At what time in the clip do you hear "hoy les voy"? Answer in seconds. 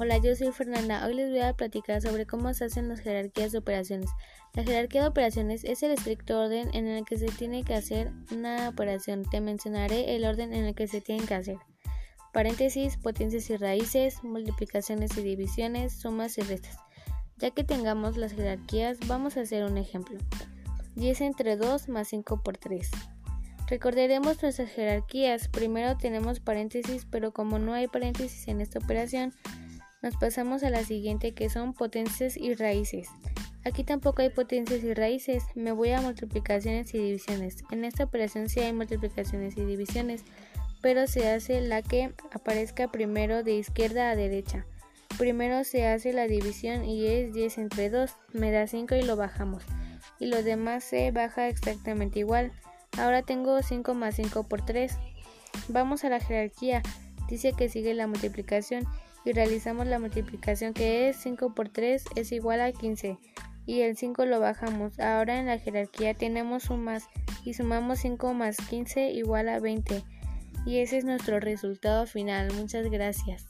1.04-1.40